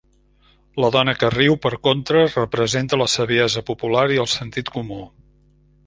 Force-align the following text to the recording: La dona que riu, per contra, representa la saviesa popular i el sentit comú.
La 0.83 0.89
dona 0.95 1.13
que 1.23 1.29
riu, 1.33 1.57
per 1.65 1.71
contra, 1.89 2.23
representa 2.37 3.01
la 3.03 3.09
saviesa 3.17 3.65
popular 3.71 4.09
i 4.17 4.21
el 4.25 4.31
sentit 4.39 4.77
comú. 4.81 5.03